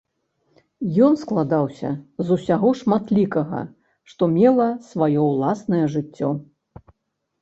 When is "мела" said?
4.41-4.67